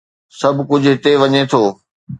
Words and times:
سڀ 0.39 0.55
ڪجهه 0.69 0.93
هتي 0.95 1.13
وڃي 1.21 1.41
ٿو. 1.51 1.63